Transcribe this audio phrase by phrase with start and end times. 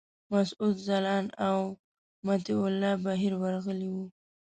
[0.31, 1.59] مسعود ځلاند او
[2.27, 4.05] مطیع الله بهیر ورغلي وو.